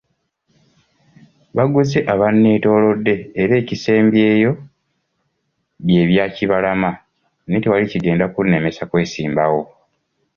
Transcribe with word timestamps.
Baguze 1.55 1.99
abanneetoolodde 2.13 3.13
era 3.41 3.53
ekisembyeyo 3.61 4.51
bye 5.85 6.03
bya 6.09 6.25
Kibalama 6.35 6.91
naye 7.45 7.59
tewali 7.63 7.85
kigenda 7.91 8.25
kunnemesa 8.29 8.83
kwesimbawo. 8.89 9.61